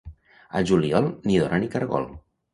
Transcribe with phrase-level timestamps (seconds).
[0.59, 2.11] Al juliol ni dona ni cargol!